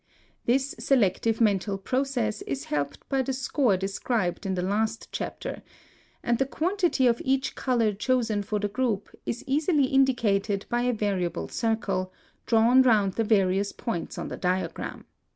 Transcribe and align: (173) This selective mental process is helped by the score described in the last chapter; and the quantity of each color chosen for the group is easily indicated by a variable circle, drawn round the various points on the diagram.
(173) 0.45 0.53
This 0.55 0.75
selective 0.83 1.39
mental 1.39 1.77
process 1.77 2.41
is 2.47 2.63
helped 2.63 3.07
by 3.07 3.21
the 3.21 3.33
score 3.33 3.77
described 3.77 4.47
in 4.47 4.55
the 4.55 4.63
last 4.63 5.07
chapter; 5.11 5.61
and 6.23 6.39
the 6.39 6.45
quantity 6.47 7.05
of 7.05 7.21
each 7.23 7.53
color 7.53 7.93
chosen 7.93 8.41
for 8.41 8.57
the 8.57 8.67
group 8.67 9.13
is 9.27 9.43
easily 9.45 9.83
indicated 9.85 10.65
by 10.69 10.81
a 10.81 10.91
variable 10.91 11.47
circle, 11.47 12.11
drawn 12.47 12.81
round 12.81 13.13
the 13.13 13.23
various 13.23 13.71
points 13.71 14.17
on 14.17 14.27
the 14.29 14.37
diagram. 14.37 15.05